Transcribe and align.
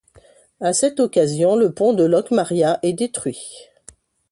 À 0.61 0.73
cette 0.73 0.99
occasion, 0.99 1.55
le 1.55 1.73
pont 1.75 1.93
de 1.93 2.03
Locmaria 2.03 2.79
est 2.81 2.93
détruit. 2.93 3.67